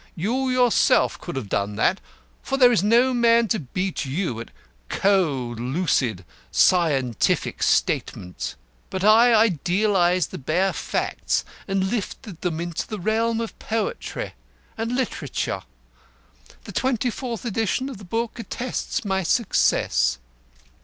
[0.15, 2.01] You yourself could have done that
[2.41, 4.49] for there is no man to beat you at
[4.89, 8.55] cold, lucid, scientific statement.
[8.89, 14.33] But I idealised the bare facts and lifted them into the realm of poetry
[14.75, 15.61] and literature.
[16.63, 20.17] The twenty fourth edition of the book attests my success."